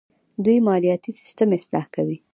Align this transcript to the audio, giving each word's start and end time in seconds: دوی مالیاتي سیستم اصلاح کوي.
دوی 0.43 0.57
مالیاتي 0.67 1.11
سیستم 1.21 1.49
اصلاح 1.57 1.85
کوي. 1.95 2.17